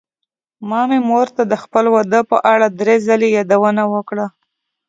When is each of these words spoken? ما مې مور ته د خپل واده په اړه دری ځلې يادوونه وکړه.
ما 0.69 0.81
مې 0.89 0.99
مور 1.09 1.27
ته 1.35 1.43
د 1.51 1.53
خپل 1.63 1.85
واده 1.95 2.19
په 2.31 2.37
اړه 2.53 2.67
دری 2.77 2.97
ځلې 3.07 3.27
يادوونه 3.37 3.83
وکړه. 3.93 4.25